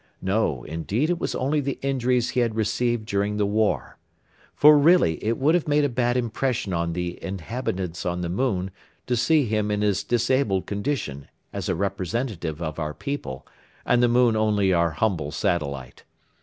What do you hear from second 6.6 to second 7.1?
on